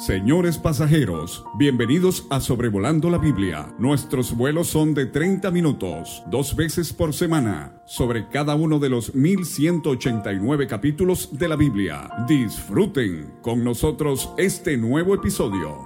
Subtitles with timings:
[0.00, 3.74] Señores pasajeros, bienvenidos a Sobrevolando la Biblia.
[3.78, 9.14] Nuestros vuelos son de 30 minutos, dos veces por semana, sobre cada uno de los
[9.14, 12.08] 1189 capítulos de la Biblia.
[12.26, 15.76] Disfruten con nosotros este nuevo episodio.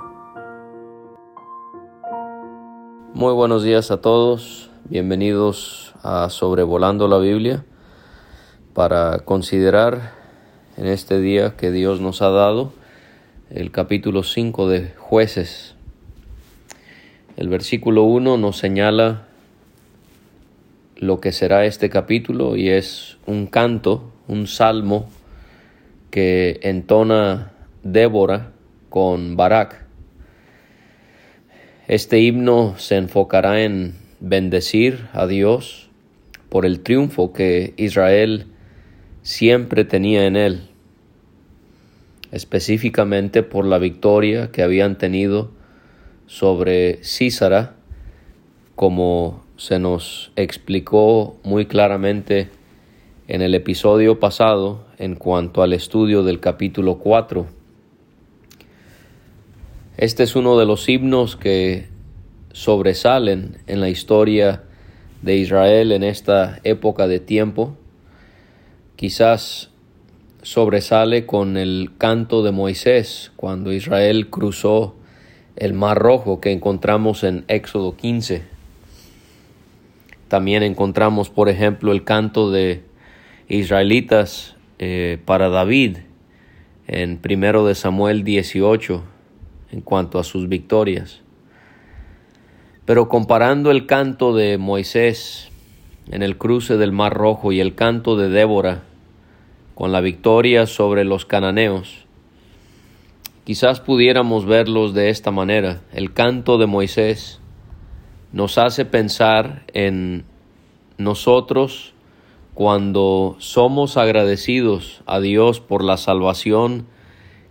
[3.14, 7.64] Muy buenos días a todos, bienvenidos a Sobrevolando la Biblia
[8.74, 10.12] para considerar
[10.76, 12.83] en este día que Dios nos ha dado
[13.50, 15.74] el capítulo 5 de jueces.
[17.36, 19.26] El versículo 1 nos señala
[20.96, 25.10] lo que será este capítulo y es un canto, un salmo
[26.10, 28.52] que entona Débora
[28.88, 29.84] con Barak.
[31.86, 35.90] Este himno se enfocará en bendecir a Dios
[36.48, 38.46] por el triunfo que Israel
[39.22, 40.73] siempre tenía en él
[42.34, 45.52] específicamente por la victoria que habían tenido
[46.26, 47.76] sobre Císara,
[48.74, 52.48] como se nos explicó muy claramente
[53.28, 57.46] en el episodio pasado en cuanto al estudio del capítulo 4.
[59.96, 61.86] Este es uno de los himnos que
[62.52, 64.64] sobresalen en la historia
[65.22, 67.76] de Israel en esta época de tiempo.
[68.96, 69.70] Quizás
[70.44, 74.94] sobresale con el canto de Moisés cuando Israel cruzó
[75.56, 78.42] el Mar Rojo que encontramos en Éxodo 15.
[80.28, 82.82] También encontramos, por ejemplo, el canto de
[83.48, 85.98] israelitas eh, para David
[86.88, 89.02] en primero de Samuel 18
[89.72, 91.22] en cuanto a sus victorias.
[92.84, 95.48] Pero comparando el canto de Moisés
[96.10, 98.82] en el cruce del Mar Rojo y el canto de Débora
[99.74, 102.06] con la victoria sobre los cananeos.
[103.44, 105.82] Quizás pudiéramos verlos de esta manera.
[105.92, 107.40] El canto de Moisés
[108.32, 110.24] nos hace pensar en
[110.96, 111.92] nosotros
[112.54, 116.86] cuando somos agradecidos a Dios por la salvación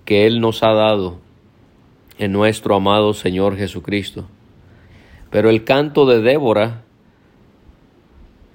[0.05, 1.19] que Él nos ha dado
[2.17, 4.25] en nuestro amado Señor Jesucristo.
[5.29, 6.83] Pero el canto de Débora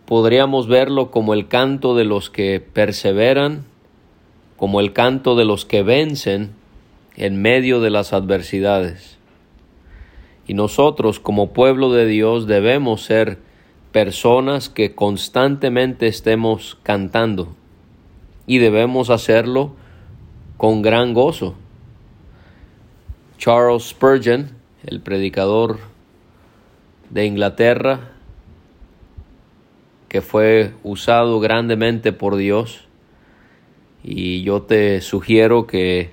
[0.08, 3.66] podríamos verlo como el canto de los que perseveran,
[4.56, 6.52] como el canto de los que vencen
[7.14, 9.18] en medio de las adversidades.
[10.46, 13.36] Y nosotros como pueblo de Dios debemos ser
[13.92, 17.54] personas que constantemente estemos cantando
[18.46, 19.74] y debemos hacerlo
[20.56, 21.54] con gran gozo.
[23.36, 24.52] Charles Spurgeon,
[24.86, 25.80] el predicador
[27.10, 28.12] de Inglaterra,
[30.08, 32.88] que fue usado grandemente por Dios
[34.02, 36.10] y yo te sugiero que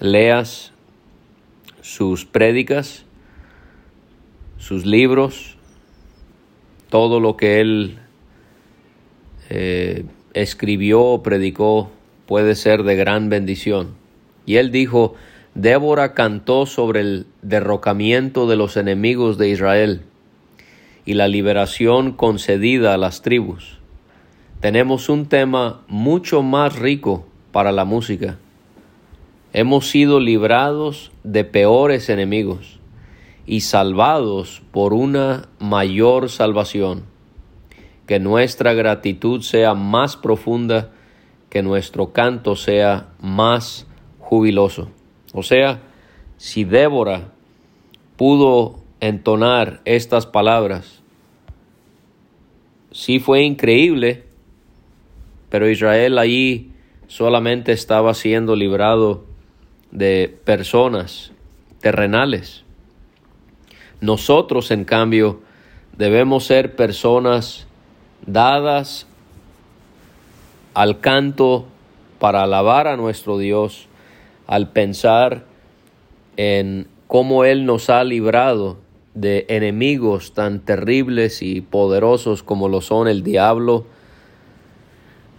[0.00, 0.72] leas
[1.82, 3.04] sus prédicas,
[4.56, 5.56] sus libros,
[6.88, 7.98] todo lo que él
[9.50, 11.90] eh, escribió o predicó
[12.26, 13.94] puede ser de gran bendición.
[14.46, 15.14] Y él dijo,
[15.54, 20.02] Débora cantó sobre el derrocamiento de los enemigos de Israel
[21.08, 23.78] y la liberación concedida a las tribus.
[24.60, 28.36] Tenemos un tema mucho más rico para la música.
[29.54, 32.78] Hemos sido librados de peores enemigos
[33.46, 37.04] y salvados por una mayor salvación.
[38.06, 40.90] Que nuestra gratitud sea más profunda,
[41.48, 43.86] que nuestro canto sea más
[44.18, 44.90] jubiloso.
[45.32, 45.80] O sea,
[46.36, 47.32] si Débora
[48.18, 50.97] pudo entonar estas palabras,
[52.98, 54.24] sí fue increíble,
[55.50, 56.72] pero Israel allí
[57.06, 59.24] solamente estaba siendo librado
[59.92, 61.30] de personas
[61.80, 62.64] terrenales.
[64.00, 65.40] Nosotros, en cambio,
[65.96, 67.68] debemos ser personas
[68.26, 69.06] dadas
[70.74, 71.66] al canto
[72.18, 73.86] para alabar a nuestro Dios,
[74.48, 75.44] al pensar
[76.36, 78.78] en cómo Él nos ha librado
[79.20, 83.84] de enemigos tan terribles y poderosos como lo son el diablo,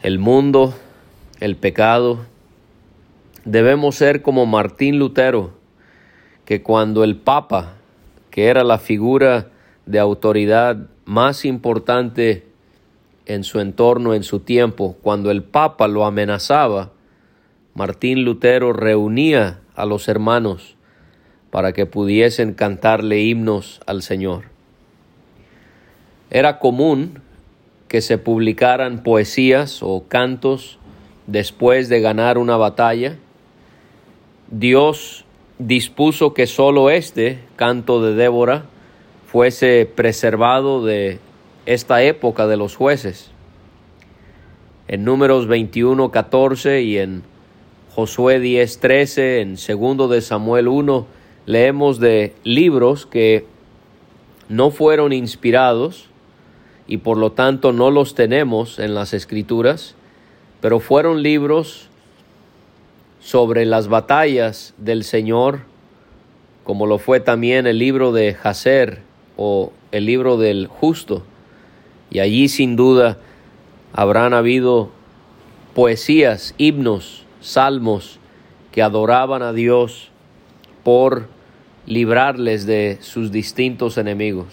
[0.04, 0.74] el mundo,
[1.40, 2.20] el pecado.
[3.46, 5.52] Debemos ser como Martín Lutero,
[6.44, 7.76] que cuando el Papa,
[8.31, 9.48] que era la figura
[9.86, 12.48] de autoridad más importante
[13.26, 16.92] en su entorno, en su tiempo, cuando el Papa lo amenazaba,
[17.76, 20.76] Martín Lutero reunía a los hermanos
[21.51, 24.44] para que pudiesen cantarle himnos al Señor.
[26.30, 27.22] Era común
[27.88, 30.78] que se publicaran poesías o cantos
[31.25, 33.18] después de ganar una batalla.
[34.51, 35.25] Dios
[35.57, 38.66] dispuso que sólo este canto de Débora
[39.25, 41.19] fuese preservado de
[41.66, 43.31] esta época de los jueces.
[44.88, 47.24] En números 21, 14 y en
[47.94, 51.06] Josué 10, 13, en segundo de Samuel 1,
[51.50, 53.44] leemos de libros que
[54.50, 56.06] no fueron inspirados
[56.86, 59.96] y por lo tanto no los tenemos en las escrituras,
[60.62, 61.90] pero fueron libros
[63.19, 65.62] sobre las batallas del Señor,
[66.63, 69.02] como lo fue también el libro de Jacer
[69.36, 71.24] o el libro del justo.
[72.12, 73.18] Y allí sin duda
[73.92, 74.92] habrán habido
[75.74, 78.19] poesías, himnos, salmos
[78.72, 80.12] que adoraban a Dios
[80.84, 81.38] por
[81.89, 84.45] librarles de sus distintos enemigos.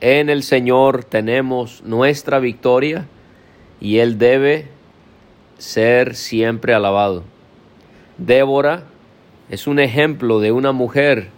[0.00, 3.06] En el Señor tenemos nuestra victoria
[3.80, 4.66] y Él debe
[5.58, 7.22] ser siempre alabado.
[8.18, 8.82] Débora
[9.48, 11.28] es un ejemplo de una mujer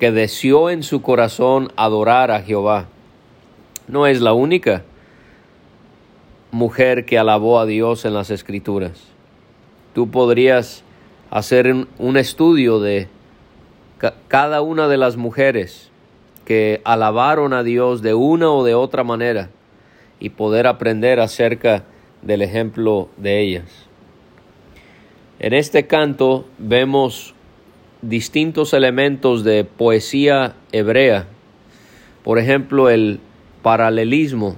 [0.00, 2.86] que deseó en su corazón adorar a Jehová.
[3.86, 4.82] No es la única
[6.50, 9.04] mujer que alabó a Dios en las escrituras.
[9.94, 10.82] Tú podrías
[11.30, 13.06] hacer un estudio de
[14.28, 15.90] cada una de las mujeres
[16.44, 19.50] que alabaron a Dios de una o de otra manera
[20.18, 21.84] y poder aprender acerca
[22.22, 23.88] del ejemplo de ellas.
[25.38, 27.34] En este canto vemos
[28.00, 31.26] distintos elementos de poesía hebrea.
[32.22, 33.20] Por ejemplo, el
[33.62, 34.56] paralelismo,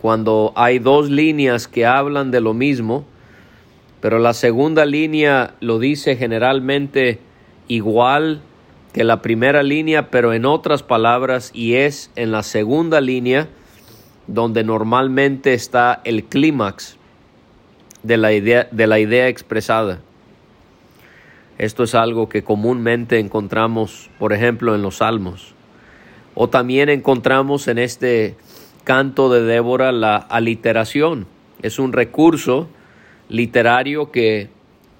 [0.00, 3.04] cuando hay dos líneas que hablan de lo mismo,
[4.00, 7.18] pero la segunda línea lo dice generalmente
[7.68, 8.42] igual
[8.92, 13.48] que la primera línea, pero en otras palabras, y es en la segunda línea
[14.26, 16.96] donde normalmente está el clímax
[18.02, 20.00] de la idea, de la idea expresada.
[21.58, 25.54] Esto es algo que comúnmente encontramos, por ejemplo, en los salmos.
[26.34, 28.36] O también encontramos en este
[28.84, 31.26] canto de Débora la aliteración.
[31.60, 32.68] Es un recurso
[33.28, 34.48] literario que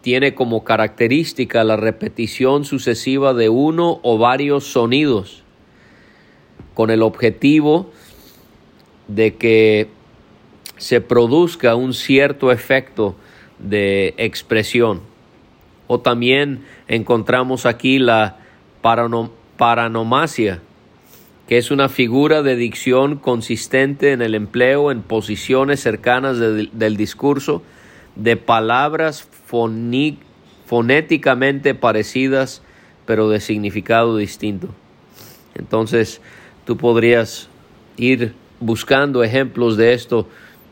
[0.02, 5.42] tiene como característica la repetición sucesiva de uno o varios sonidos
[6.74, 7.90] con el objetivo
[9.08, 9.88] de que
[10.78, 13.16] se produzca un cierto efecto
[13.58, 15.02] de expresión.
[15.86, 18.38] O también encontramos aquí la
[19.58, 20.62] paranomasia,
[21.48, 27.62] que es una figura de dicción consistente en el empleo en posiciones cercanas del discurso
[28.16, 29.28] de palabras
[30.66, 32.62] fonéticamente parecidas
[33.06, 34.68] pero de significado distinto.
[35.56, 36.20] Entonces
[36.64, 37.48] tú podrías
[37.96, 40.28] ir buscando ejemplos de esto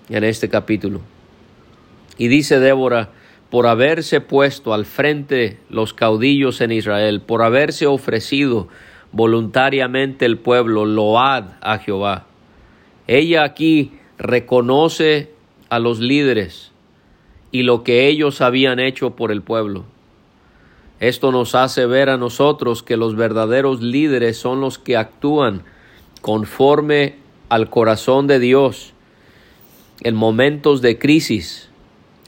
[0.09, 1.01] en este capítulo.
[2.17, 3.11] Y dice Débora,
[3.51, 8.69] por haberse puesto al frente los caudillos en Israel, por haberse ofrecido
[9.11, 12.27] voluntariamente el pueblo, load a Jehová.
[13.07, 15.33] Ella aquí reconoce
[15.71, 16.68] a los líderes
[17.51, 19.85] y lo que ellos habían hecho por el pueblo.
[21.01, 25.63] Esto nos hace ver a nosotros que los verdaderos líderes son los que actúan
[26.21, 27.17] conforme
[27.49, 28.95] al corazón de Dios
[30.03, 31.71] en momentos de crisis,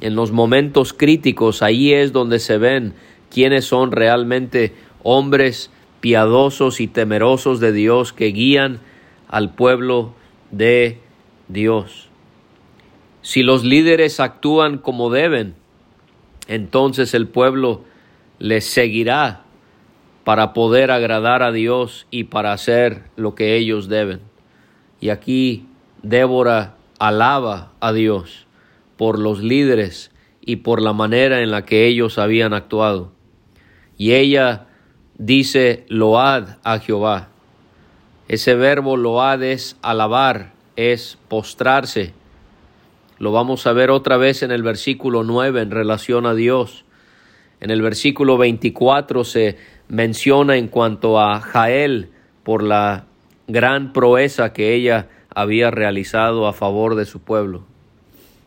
[0.01, 2.95] en los momentos críticos, ahí es donde se ven
[3.31, 8.81] quiénes son realmente hombres piadosos y temerosos de Dios que guían
[9.29, 10.15] al pueblo
[10.51, 10.99] de
[11.49, 12.10] Dios.
[13.23, 15.55] Si los líderes actúan como deben,
[16.49, 17.85] entonces el pueblo
[18.39, 19.43] les seguirá
[20.25, 24.21] para poder agradar a Dios y para hacer lo que ellos deben.
[25.01, 25.67] Y aquí
[26.03, 28.47] Débora alaba a Dios
[28.97, 30.11] por los líderes
[30.41, 33.13] y por la manera en la que ellos habían actuado.
[33.97, 34.67] Y ella
[35.19, 37.29] dice load a Jehová.
[38.29, 42.15] Ese verbo load es alabar, es postrarse.
[43.21, 46.87] Lo vamos a ver otra vez en el versículo 9 en relación a Dios.
[47.61, 49.59] En el versículo 24 se
[49.89, 52.09] menciona en cuanto a Jael
[52.45, 53.05] por la
[53.47, 57.65] gran proeza que ella había realizado a favor de su pueblo.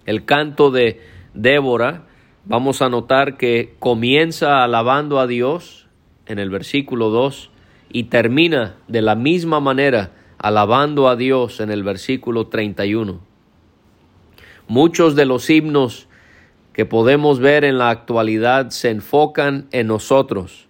[0.08, 1.00] El canto de
[1.36, 2.06] Débora,
[2.46, 5.86] vamos a notar que comienza alabando a Dios
[6.26, 7.52] en el versículo 2
[7.92, 13.33] y termina de la misma manera alabando a Dios en el versículo 31.
[14.68, 16.08] Muchos de los himnos
[16.74, 20.68] que podemos ver en la actualidad se enfocan en nosotros,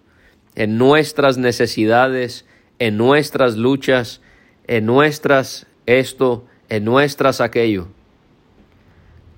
[0.54, 2.46] en nuestras necesidades,
[2.78, 4.20] en nuestras luchas,
[4.66, 7.88] en nuestras esto, en nuestras aquello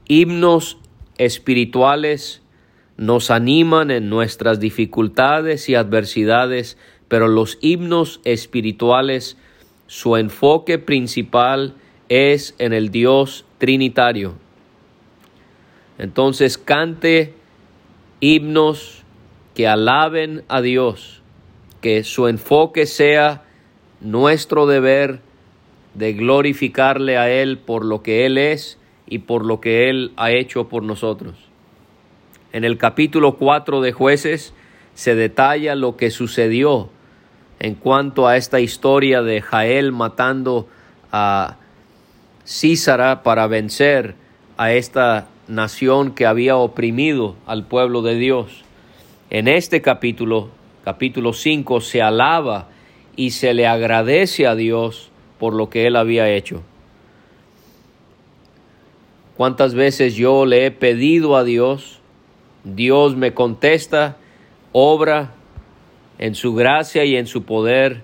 [0.08, 0.78] himnos
[1.18, 2.42] espirituales
[2.96, 9.36] nos animan en nuestras dificultades y adversidades, pero los himnos espirituales,
[9.86, 11.74] su enfoque principal
[12.08, 14.34] es en el Dios Trinitario.
[15.98, 17.34] Entonces cante
[18.20, 19.02] himnos
[19.54, 21.22] que alaben a Dios,
[21.80, 23.42] que su enfoque sea
[24.00, 25.20] nuestro deber
[25.94, 30.30] de glorificarle a Él por lo que Él es y por lo que Él ha
[30.30, 31.34] hecho por nosotros.
[32.52, 34.52] En el capítulo 4 de jueces
[34.94, 36.90] se detalla lo que sucedió
[37.58, 40.68] en cuanto a esta historia de Jael matando
[41.12, 41.56] a
[42.46, 44.14] Císara para vencer
[44.58, 48.64] a esta nación que había oprimido al pueblo de Dios.
[49.30, 50.50] En este capítulo,
[50.84, 52.68] capítulo 5, se alaba
[53.16, 56.62] y se le agradece a Dios por lo que él había hecho.
[59.36, 62.00] ¿Cuántas veces yo le he pedido a Dios?
[62.64, 64.16] Dios me contesta,
[64.72, 65.32] obra
[66.18, 68.02] en su gracia y en su poder,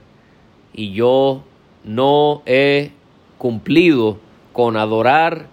[0.75, 1.43] y yo
[1.85, 2.91] no he
[3.39, 4.19] cumplido
[4.53, 5.47] con adorar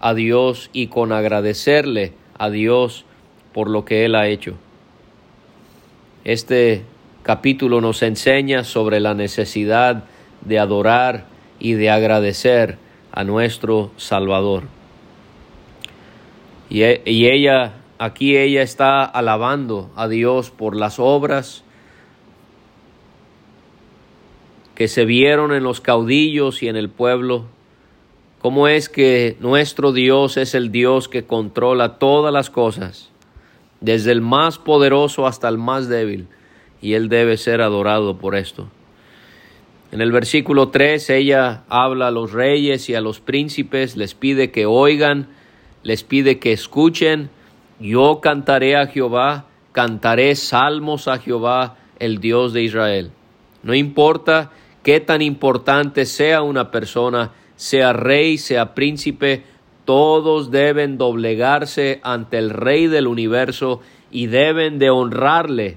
[0.00, 3.04] a Dios y con agradecerle a Dios
[3.52, 4.54] por lo que Él ha hecho.
[6.24, 6.84] Este
[7.22, 10.04] capítulo nos enseña sobre la necesidad
[10.42, 11.26] de adorar
[11.58, 12.78] y de agradecer
[13.12, 14.64] a nuestro Salvador.
[16.68, 21.64] Y, e, y, ella, aquí ella está alabando a Dios por las obras
[24.74, 27.44] que se vieron en los caudillos y en el pueblo
[28.40, 33.10] cómo es que nuestro Dios es el Dios que controla todas las cosas,
[33.80, 36.26] desde el más poderoso hasta el más débil,
[36.82, 38.68] y Él debe ser adorado por esto.
[39.92, 44.50] En el versículo 3 ella habla a los reyes y a los príncipes, les pide
[44.50, 45.28] que oigan,
[45.82, 47.28] les pide que escuchen,
[47.80, 53.10] yo cantaré a Jehová, cantaré salmos a Jehová, el Dios de Israel.
[53.62, 59.42] No importa qué tan importante sea una persona, sea rey, sea príncipe,
[59.84, 65.76] todos deben doblegarse ante el Rey del universo y deben de honrarle,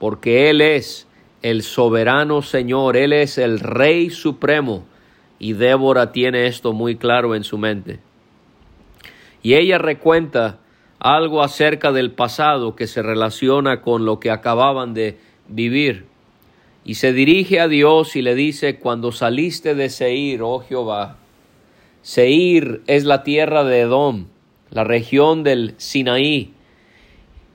[0.00, 1.06] porque Él es
[1.42, 4.86] el soberano Señor, Él es el Rey supremo,
[5.38, 8.00] y Débora tiene esto muy claro en su mente.
[9.40, 10.58] Y ella recuenta
[10.98, 16.07] algo acerca del pasado que se relaciona con lo que acababan de vivir
[16.88, 21.18] y se dirige a Dios y le dice, cuando saliste de Seir, oh Jehová,
[22.00, 24.28] Seir es la tierra de Edom,
[24.70, 26.54] la región del Sinaí.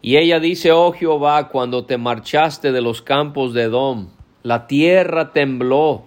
[0.03, 4.09] Y ella dice, oh Jehová, cuando te marchaste de los campos de Edom,
[4.43, 6.03] la tierra tembló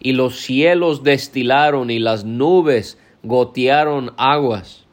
[0.00, 4.86] y los cielos destilaron y las nubes gotearon aguas.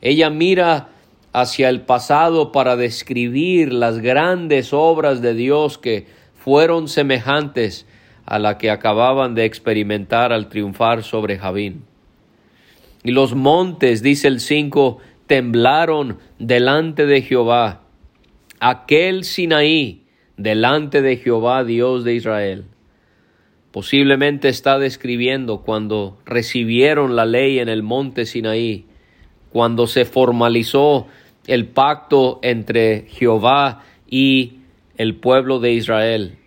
[0.00, 0.88] Ella mira
[1.34, 7.86] hacia el pasado para describir las grandes obras de Dios que fueron semejantes
[8.26, 11.84] a la que acababan de experimentar al triunfar sobre Javín.
[13.04, 17.82] Y los montes, dice el 5, temblaron delante de Jehová,
[18.58, 20.02] aquel Sinaí,
[20.36, 22.64] delante de Jehová, Dios de Israel.
[23.70, 28.86] Posiblemente está describiendo cuando recibieron la ley en el monte Sinaí,
[29.50, 31.06] cuando se formalizó
[31.46, 34.61] el pacto entre Jehová y
[35.02, 36.38] el pueblo de Israel.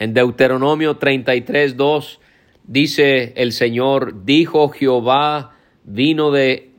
[0.00, 2.20] En Deuteronomio 33, 2
[2.64, 5.52] dice el Señor, dijo Jehová,
[5.84, 6.70] vino de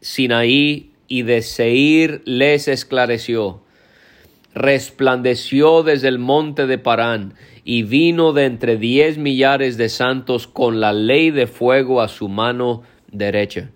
[0.00, 3.62] Sinaí y de Seir les esclareció.
[4.52, 10.80] Resplandeció desde el monte de Parán y vino de entre diez millares de santos con
[10.80, 12.82] la ley de fuego a su mano
[13.12, 13.70] derecha.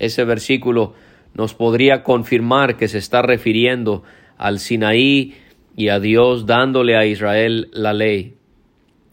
[0.00, 0.94] Ese versículo
[1.34, 4.02] nos podría confirmar que se está refiriendo
[4.36, 5.34] al Sinaí
[5.78, 8.34] y a Dios dándole a Israel la ley.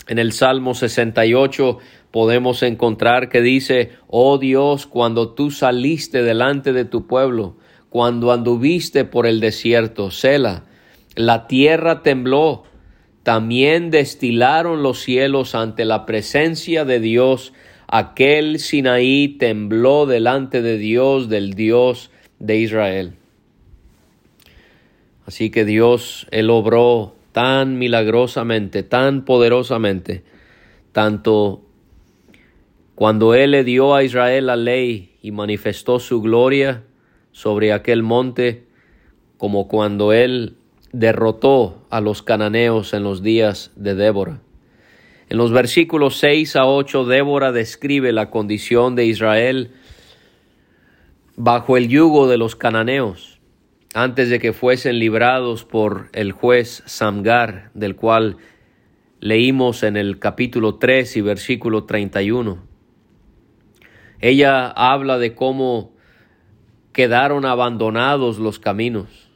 [0.08, 1.78] En el Salmo 68
[2.10, 7.56] podemos encontrar que dice, oh Dios, cuando tú saliste delante de tu pueblo,
[7.90, 10.64] cuando anduviste por el desierto, Sela,
[11.16, 12.64] la tierra tembló,
[13.22, 17.54] también destilaron los cielos ante la presencia de Dios,
[17.88, 23.14] aquel Sinaí tembló delante de Dios, del Dios de Israel.
[25.26, 30.24] Así que Dios, Él obró tan milagrosamente, tan poderosamente,
[30.92, 31.64] tanto
[32.94, 36.84] cuando Él le dio a Israel la ley y manifestó su gloria
[37.32, 38.68] sobre aquel monte,
[39.38, 40.56] como cuando Él
[40.94, 44.42] derrotó a los cananeos en los días de Débora.
[45.28, 49.72] En los versículos 6 a 8, Débora describe la condición de Israel
[51.36, 53.35] bajo el yugo de los cananeos
[53.96, 58.36] antes de que fuesen librados por el juez Samgar, del cual
[59.22, 62.62] leímos en el capítulo 3 y versículo 31.
[64.20, 65.94] Ella habla de cómo
[66.92, 69.32] quedaron abandonados los caminos,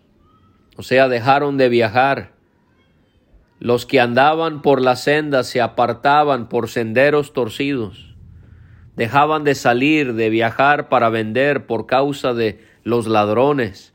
[0.76, 2.34] o sea, dejaron de viajar.
[3.60, 8.14] Los que andaban por las sendas se apartaban por senderos torcidos,
[8.98, 13.94] dejaban de salir, de viajar para vender por causa de los ladrones,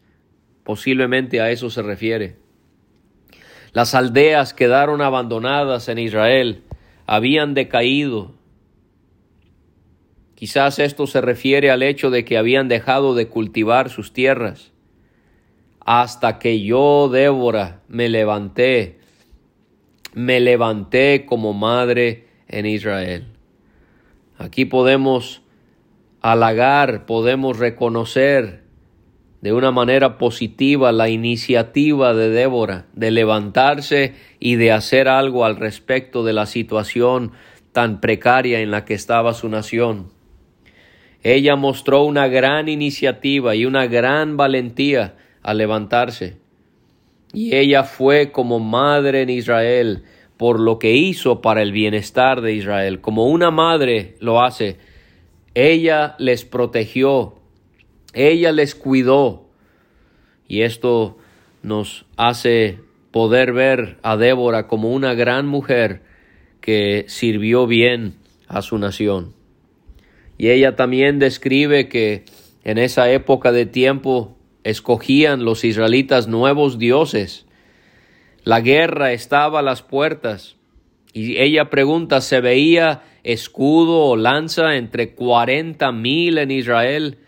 [0.64, 2.36] Posiblemente a eso se refiere.
[3.72, 6.62] Las aldeas quedaron abandonadas en Israel,
[7.06, 8.32] habían decaído.
[10.34, 14.72] Quizás esto se refiere al hecho de que habían dejado de cultivar sus tierras.
[15.80, 19.00] Hasta que yo, Débora, me levanté,
[20.14, 23.26] me levanté como madre en Israel.
[24.38, 25.42] Aquí podemos
[26.20, 28.63] halagar, podemos reconocer
[29.44, 35.56] de una manera positiva la iniciativa de Débora de levantarse y de hacer algo al
[35.56, 37.32] respecto de la situación
[37.72, 40.08] tan precaria en la que estaba su nación.
[41.22, 46.38] Ella mostró una gran iniciativa y una gran valentía al levantarse.
[47.34, 50.04] Y ella fue como madre en Israel
[50.38, 54.78] por lo que hizo para el bienestar de Israel, como una madre lo hace.
[55.52, 57.43] Ella les protegió,
[58.14, 59.48] ella les cuidó
[60.48, 61.18] y esto
[61.62, 62.78] nos hace
[63.10, 66.02] poder ver a Débora como una gran mujer
[66.60, 68.14] que sirvió bien
[68.48, 69.34] a su nación.
[70.38, 72.24] Y ella también describe que
[72.64, 77.46] en esa época de tiempo escogían los israelitas nuevos dioses.
[78.42, 80.56] La guerra estaba a las puertas.
[81.12, 87.18] Y ella pregunta, ¿se veía escudo o lanza entre cuarenta mil en Israel?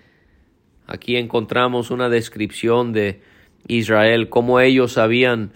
[0.87, 3.21] Aquí encontramos una descripción de
[3.67, 5.53] Israel, cómo ellos habían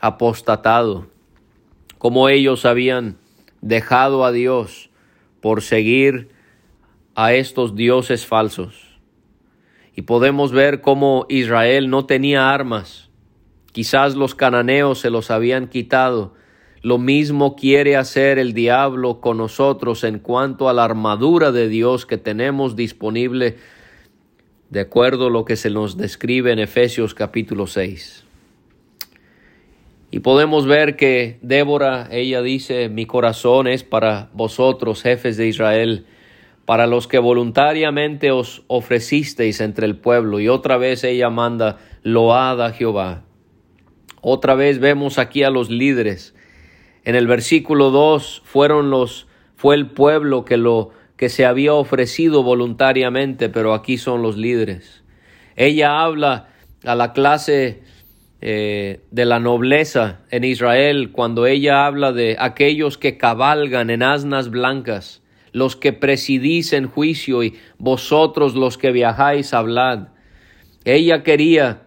[0.00, 1.06] apostatado,
[1.98, 3.18] cómo ellos habían
[3.60, 4.90] dejado a Dios
[5.40, 6.30] por seguir
[7.14, 8.98] a estos dioses falsos.
[9.94, 13.10] Y podemos ver cómo Israel no tenía armas.
[13.72, 16.34] Quizás los cananeos se los habían quitado.
[16.82, 22.06] Lo mismo quiere hacer el diablo con nosotros en cuanto a la armadura de Dios
[22.06, 23.56] que tenemos disponible
[24.70, 28.24] de acuerdo a lo que se nos describe en Efesios capítulo 6.
[30.10, 36.06] Y podemos ver que Débora, ella dice, mi corazón es para vosotros, jefes de Israel,
[36.64, 40.40] para los que voluntariamente os ofrecisteis entre el pueblo.
[40.40, 43.24] Y otra vez ella manda, loada a Jehová.
[44.20, 46.34] Otra vez vemos aquí a los líderes.
[47.04, 52.42] En el versículo 2 fueron los, fue el pueblo que lo que se había ofrecido
[52.42, 55.02] voluntariamente, pero aquí son los líderes.
[55.56, 56.48] Ella habla
[56.84, 57.82] a la clase
[58.40, 64.48] eh, de la nobleza en Israel cuando ella habla de aquellos que cabalgan en asnas
[64.48, 70.10] blancas, los que presidís en juicio y vosotros los que viajáis hablad.
[70.84, 71.82] Ella quería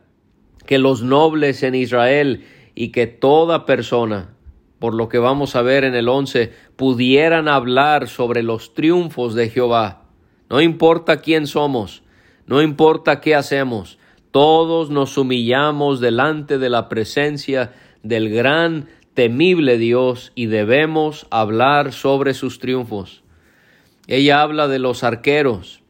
[0.66, 2.44] que los nobles en Israel
[2.76, 4.36] y que toda persona
[4.82, 9.48] por lo que vamos a ver en el 11, pudieran hablar sobre los triunfos de
[9.48, 10.06] Jehová.
[10.50, 12.02] No importa quién somos,
[12.48, 14.00] no importa qué hacemos,
[14.32, 22.34] todos nos humillamos delante de la presencia del gran, temible Dios y debemos hablar sobre
[22.34, 23.22] sus triunfos.
[24.08, 25.84] Ella habla de los arqueros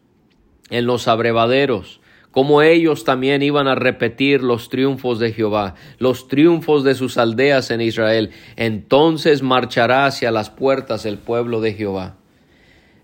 [0.70, 2.01] en los abrevaderos,
[2.32, 7.72] como ellos también iban a repetir los triunfos de Jehová, los triunfos de sus aldeas
[7.72, 8.32] en Israel.
[8.56, 12.16] Entonces marchará hacia las puertas el pueblo de Jehová.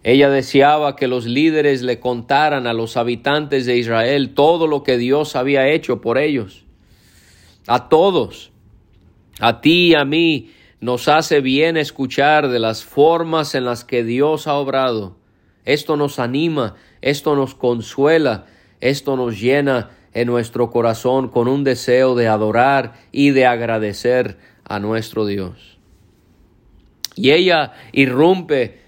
[0.04, 4.98] Ella deseaba que los líderes le contaran a los habitantes de Israel todo lo que
[4.98, 6.64] Dios había hecho por ellos.
[7.68, 8.52] A todos,
[9.42, 14.06] a ti y a mí, nos hace bien escuchar de las formas en las que
[14.06, 15.18] Dios ha obrado.
[15.66, 18.46] Esto nos anima, esto nos consuela,
[18.82, 24.80] esto nos llena en nuestro corazón con un deseo de adorar y de agradecer a
[24.80, 25.78] nuestro Dios.
[27.16, 28.80] Y ella irrumpe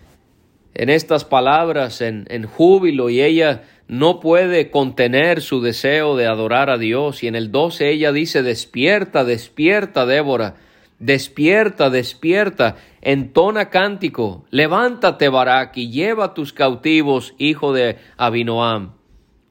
[0.73, 6.69] en estas palabras en, en, júbilo y ella no puede contener su deseo de adorar
[6.69, 7.23] a Dios.
[7.23, 10.56] Y en el 12 ella dice, despierta, despierta, Débora,
[10.99, 18.98] despierta, despierta, entona cántico, levántate, Barak, y lleva tus cautivos, hijo de Abinoam.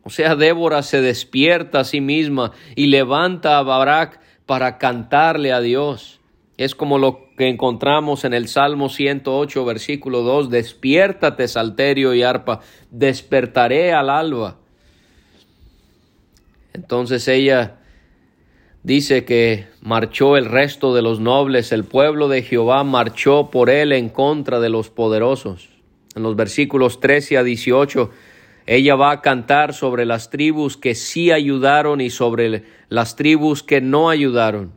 [0.08, 5.60] O sea, Débora se despierta a sí misma y levanta a Barak para cantarle a
[5.60, 6.18] Dios.
[6.56, 12.60] Es como lo que encontramos en el Salmo 108, versículo 2, despiértate, salterio y arpa,
[12.90, 14.56] despertaré al alba.
[16.72, 17.76] Entonces ella
[18.82, 23.92] dice que marchó el resto de los nobles, el pueblo de Jehová marchó por él
[23.92, 25.68] en contra de los poderosos.
[26.16, 28.10] En los versículos 13 a 18,
[28.68, 33.80] ella va a cantar sobre las tribus que sí ayudaron y sobre las tribus que
[33.80, 34.74] no ayudaron.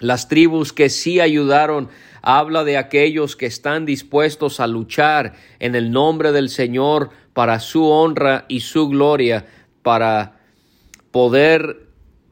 [0.00, 1.88] Las tribus que sí ayudaron
[2.20, 7.86] habla de aquellos que están dispuestos a luchar en el nombre del Señor para su
[7.86, 9.46] honra y su gloria,
[9.82, 10.40] para
[11.12, 11.86] poder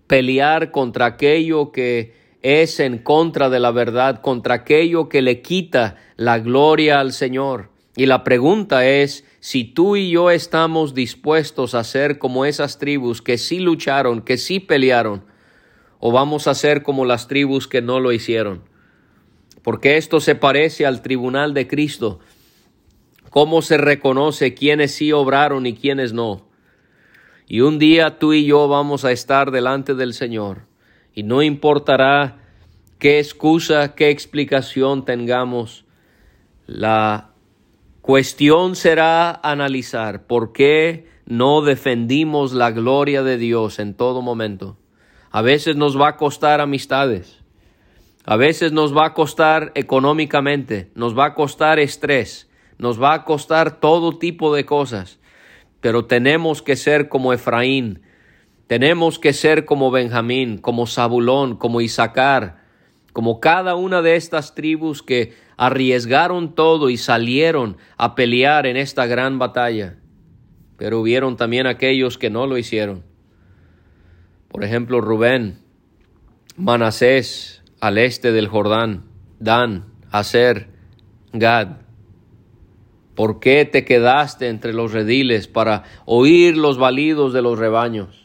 [0.08, 5.98] pelear contra aquello que es en contra de la verdad, contra aquello que le quita
[6.16, 7.73] la gloria al Señor.
[7.96, 13.22] Y la pregunta es si tú y yo estamos dispuestos a ser como esas tribus
[13.22, 15.24] que sí lucharon, que sí pelearon,
[16.00, 18.62] o vamos a ser como las tribus que no lo hicieron.
[19.62, 22.20] Porque esto se parece al tribunal de Cristo.
[23.30, 26.46] Cómo se reconoce quiénes sí obraron y quiénes no.
[27.46, 30.66] Y un día tú y yo vamos a estar delante del Señor.
[31.14, 32.38] Y no importará
[32.98, 35.84] qué excusa, qué explicación tengamos.
[36.66, 37.33] La
[38.04, 44.76] cuestión será analizar por qué no defendimos la gloria de Dios en todo momento.
[45.30, 47.40] A veces nos va a costar amistades.
[48.26, 53.24] A veces nos va a costar económicamente, nos va a costar estrés, nos va a
[53.24, 55.18] costar todo tipo de cosas.
[55.80, 58.02] Pero tenemos que ser como Efraín,
[58.66, 62.64] tenemos que ser como Benjamín, como Zabulón, como Isaacar,
[63.14, 69.06] como cada una de estas tribus que arriesgaron todo y salieron a pelear en esta
[69.06, 69.96] gran batalla.
[70.76, 73.04] Pero hubieron también aquellos que no lo hicieron.
[74.48, 75.58] Por ejemplo, Rubén,
[76.56, 79.04] Manasés, al este del Jordán,
[79.38, 80.68] Dan, Aser,
[81.32, 81.78] Gad.
[83.14, 88.24] ¿Por qué te quedaste entre los rediles para oír los balidos de los rebaños?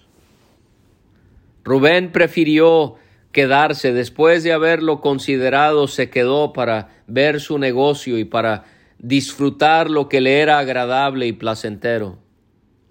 [1.63, 2.95] Rubén prefirió
[3.31, 8.65] quedarse después de haberlo considerado, se quedó para ver su negocio y para
[8.97, 12.19] disfrutar lo que le era agradable y placentero.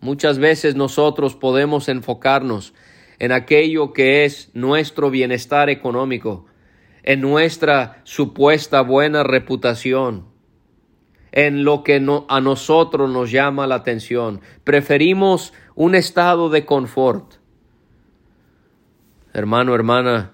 [0.01, 2.73] Muchas veces nosotros podemos enfocarnos
[3.19, 6.47] en aquello que es nuestro bienestar económico,
[7.03, 10.27] en nuestra supuesta buena reputación,
[11.33, 11.97] en lo que
[12.29, 14.41] a nosotros nos llama la atención.
[14.63, 17.38] Preferimos un estado de confort.
[19.33, 20.33] Hermano, hermana,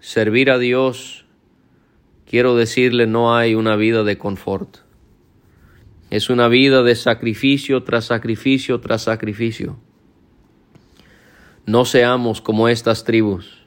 [0.00, 1.24] servir a Dios,
[2.26, 4.78] quiero decirle, no hay una vida de confort.
[6.10, 9.78] Es una vida de sacrificio tras sacrificio tras sacrificio.
[11.64, 13.66] No seamos como estas tribus.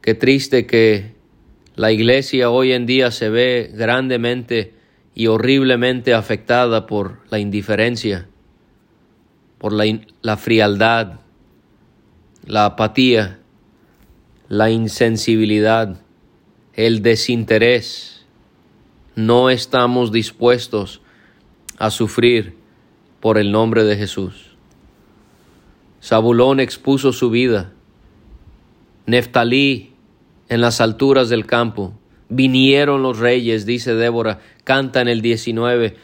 [0.00, 1.16] Qué triste que
[1.74, 4.74] la iglesia hoy en día se ve grandemente
[5.14, 8.28] y horriblemente afectada por la indiferencia,
[9.58, 11.20] por la, frialdad,
[12.46, 13.40] la apatía,
[14.48, 16.00] la insensibilidad,
[16.74, 18.24] el desinterés.
[19.16, 21.00] No estamos dispuestos
[21.78, 22.56] a sufrir
[23.20, 24.56] por el nombre de Jesús.
[26.00, 27.72] Zabulón expuso su vida.
[29.06, 29.94] Neftalí
[30.48, 31.98] en las alturas del campo.
[32.28, 35.96] Vinieron los reyes, dice Débora, canta en el 19.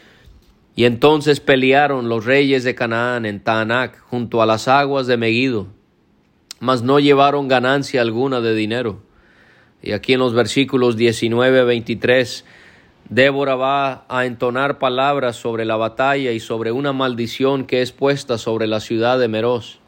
[0.75, 5.67] Y entonces pelearon los reyes de Canaán en Taanac junto a las aguas de Megido,
[6.59, 9.01] mas no llevaron ganancia alguna de dinero.
[9.81, 12.45] Y aquí en los versículos 19 a 23,
[13.09, 18.37] Débora va a entonar palabras sobre la batalla y sobre una maldición que es puesta
[18.37, 19.79] sobre la ciudad de Meroz.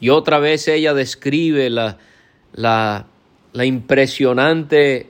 [0.00, 1.98] Y otra vez ella describe la,
[2.52, 3.06] la,
[3.52, 5.08] la impresionante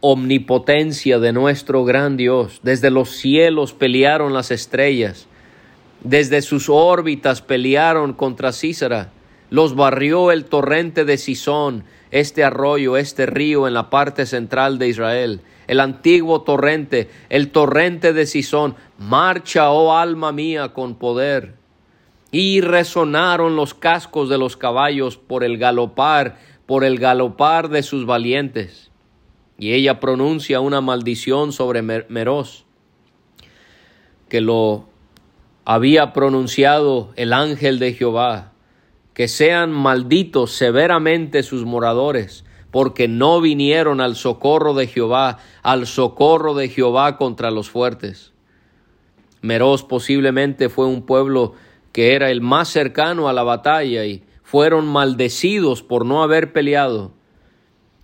[0.00, 2.60] omnipotencia de nuestro gran Dios.
[2.62, 5.26] Desde los cielos pelearon las estrellas,
[6.02, 9.12] desde sus órbitas pelearon contra Císara,
[9.54, 14.88] los barrió el torrente de Sison, este arroyo, este río en la parte central de
[14.88, 21.54] Israel, el antiguo torrente, el torrente de Sison, marcha, oh alma mía, con poder.
[22.32, 26.36] Y resonaron los cascos de los caballos por el galopar,
[26.66, 28.90] por el galopar de sus valientes.
[29.56, 32.64] Y ella pronuncia una maldición sobre Meroz,
[34.28, 34.88] que lo
[35.64, 38.50] había pronunciado el ángel de Jehová,
[39.14, 46.54] que sean malditos severamente sus moradores, porque no vinieron al socorro de Jehová, al socorro
[46.54, 48.32] de Jehová contra los fuertes.
[49.40, 51.54] Meroz posiblemente fue un pueblo
[51.92, 57.12] que era el más cercano a la batalla y fueron maldecidos por no haber peleado.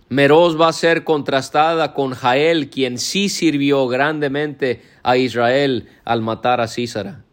[0.07, 6.61] Meroz va a ser contrastada con Jael, quien sí sirvió grandemente a Israel al matar
[6.61, 7.25] a Císara.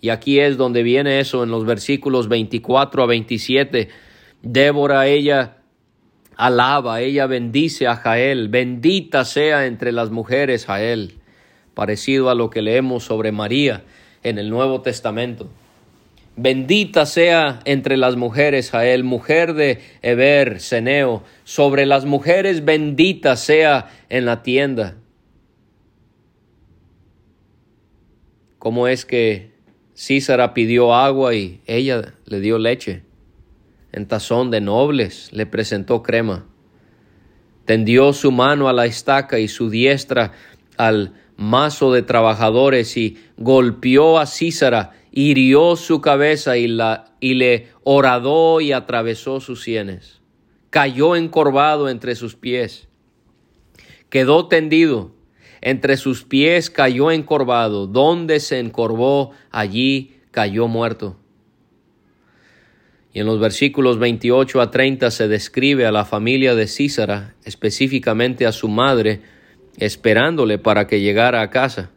[0.00, 3.88] Y aquí es donde viene eso en los versículos 24 a 27.
[4.42, 5.58] Débora, ella
[6.36, 11.18] alaba, ella bendice a Jael, bendita sea entre las mujeres Jael,
[11.74, 13.84] parecido a lo que leemos sobre María
[14.22, 15.50] en el Nuevo Testamento.
[16.36, 23.90] Bendita sea entre las mujeres Jael, mujer de Eber, Seneo, sobre las mujeres bendita sea
[24.08, 24.96] en la tienda.
[28.58, 29.49] ¿Cómo es que
[30.00, 33.02] Císara pidió agua y ella le dio leche?
[33.92, 36.46] En tazón de nobles le presentó crema.
[37.66, 40.32] Tendió su mano a la estaca y su diestra
[40.78, 47.68] al mazo de trabajadores y golpeó a Císara, hirió su cabeza y, la, y le
[47.84, 50.22] horadó y atravesó sus sienes.
[50.70, 52.88] Cayó encorvado entre sus pies.
[54.08, 55.12] Quedó tendido.
[55.62, 57.86] Entre sus pies cayó encorvado.
[57.86, 61.16] Donde se encorvó, allí cayó muerto.
[63.12, 68.46] Y en los versículos 28 a 30 se describe a la familia de Císara, específicamente
[68.46, 69.20] a su madre,
[69.76, 71.90] esperándole para que llegara a casa.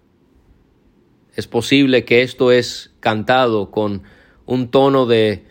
[1.35, 4.03] Es posible que esto es cantado con
[4.45, 5.43] un tono de,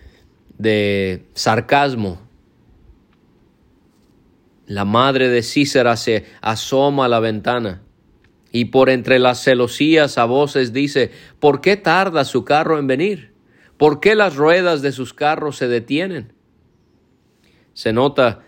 [0.59, 2.21] de sarcasmo.
[4.67, 7.83] La madre de Císara se asoma a la ventana
[8.53, 11.11] y por entre las celosías a voces dice,
[11.41, 13.33] ¿por qué tarda su carro en venir?
[13.79, 16.35] ¿Por qué las ruedas de sus carros se detienen?
[17.73, 18.45] Se nota,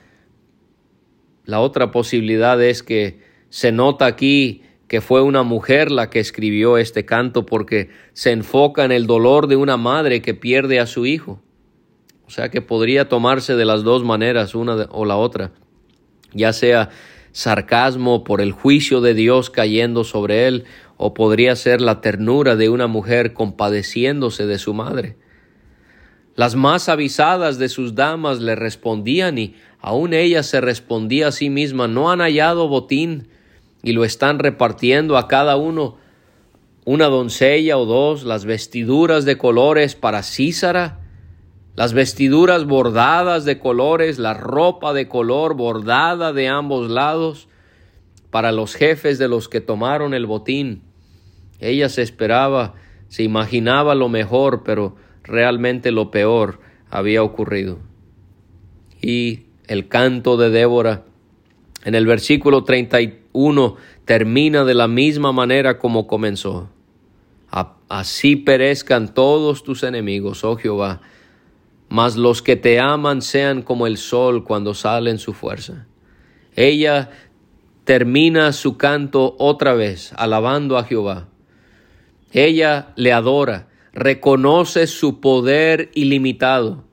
[1.47, 6.77] la otra posibilidad es que se nota aquí que fue una mujer la que escribió
[6.77, 11.07] este canto porque se enfoca en el dolor de una madre que pierde a su
[11.07, 11.43] hijo.
[12.27, 15.53] O sea que podría tomarse de las dos maneras, una o la otra,
[16.33, 16.91] ya sea
[17.35, 20.65] sarcasmo por el juicio de Dios cayendo sobre él,
[20.97, 25.17] o podría ser la ternura de una mujer compadeciéndose de su madre.
[26.37, 31.51] Las más avisadas de sus damas le respondían y aun ella se respondía a sí
[31.51, 33.29] misma, no han hallado botín,
[33.83, 35.99] y lo están repartiendo a cada uno
[36.85, 41.01] una doncella o dos, las vestiduras de colores para Císara,
[41.77, 47.49] las vestiduras bordadas de colores, la ropa de color bordada de ambos lados
[48.31, 50.83] para los jefes de los que tomaron el botín.
[51.59, 52.75] Ella se esperaba,
[53.09, 56.61] se imaginaba lo mejor, pero realmente lo peor
[56.91, 57.79] había ocurrido.
[59.01, 61.05] Y el canto de Débora
[61.85, 66.69] en el versículo 31 termina de la misma manera como comenzó.
[67.89, 71.01] Así perezcan todos tus enemigos, oh Jehová,
[71.89, 75.87] mas los que te aman sean como el sol cuando sale en su fuerza.
[76.57, 77.11] Ella
[77.85, 81.29] termina su canto otra vez, alabando a Jehová.
[82.33, 86.85] Ella le adora, reconoce su poder ilimitado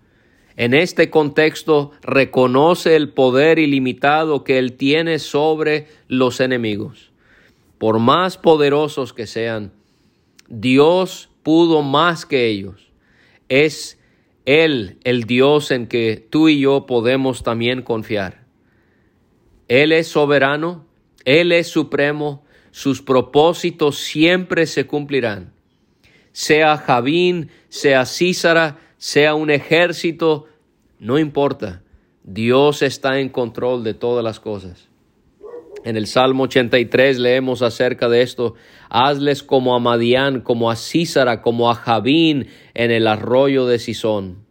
[0.62, 7.12] en este contexto reconoce el poder ilimitado que Él tiene sobre los enemigos.
[7.77, 9.71] Por más poderosos que sean,
[10.49, 12.91] Dios pudo más que ellos.
[13.49, 13.97] Es
[14.45, 18.45] Él el Dios en que tú y yo podemos también confiar.
[19.67, 20.86] Él es soberano,
[21.25, 25.54] Él es supremo, sus propósitos siempre se cumplirán.
[26.32, 30.47] Sea Javín, sea Císara, sea un ejército,
[30.99, 31.84] no importa.
[32.23, 34.90] Dios está en control de todas las cosas.
[35.84, 38.54] En el Salmo 83 leemos acerca de esto.
[38.89, 44.46] Hazles como a Madián, como a Císara, como a Javín en el arroyo de Sison.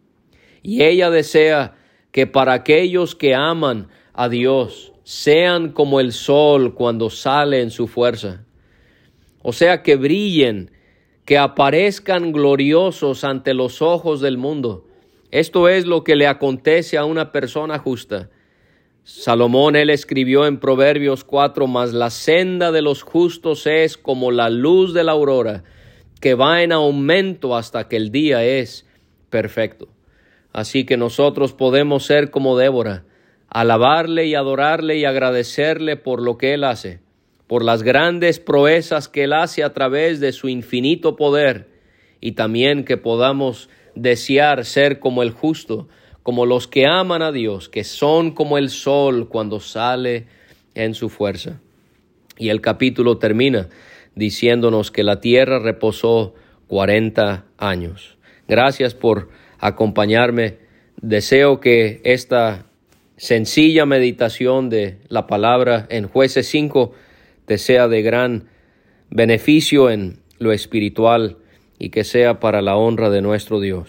[0.63, 1.77] Y ella desea
[2.11, 7.87] que para aquellos que aman a Dios sean como el sol cuando sale en su
[7.87, 8.45] fuerza.
[9.43, 10.71] O sea, que brillen
[11.25, 14.87] que aparezcan gloriosos ante los ojos del mundo.
[15.31, 18.31] Esto es lo que le acontece a una persona justa.
[19.05, 24.51] Salomón él escribió en Proverbios 4, mas la senda de los justos es como la
[24.51, 25.65] luz de la aurora,
[26.21, 28.87] que va en aumento hasta que el día es
[29.31, 29.89] perfecto.
[30.53, 33.05] Así que nosotros podemos ser como Débora,
[33.49, 37.01] alabarle y adorarle y agradecerle por lo que él hace
[37.51, 41.67] por las grandes proezas que Él hace a través de su infinito poder
[42.21, 45.89] y también que podamos desear ser como el justo,
[46.23, 50.27] como los que aman a Dios, que son como el sol cuando sale
[50.75, 51.61] en su fuerza.
[52.39, 53.69] Y el capítulo termina
[54.15, 56.35] diciéndonos que la tierra reposó
[56.67, 58.17] cuarenta años.
[58.49, 59.29] Gracias por
[59.59, 60.59] acompañarme.
[61.01, 62.67] Deseo que esta
[63.17, 66.93] sencilla meditación de la palabra en jueces 5
[67.45, 68.49] te sea de gran
[69.11, 71.37] beneficio en lo espiritual
[71.79, 73.89] y que sea para la honra de nuestro Dios.